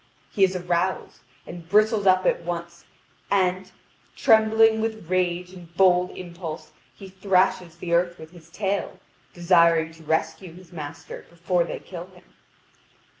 [0.31, 2.85] He is aroused, and bristles up at once,
[3.29, 3.71] and,
[4.15, 8.99] trembling with rage and bold impulse, he thrashes the earth with his tail,
[9.31, 12.23] desiring to rescue his master before they kill him.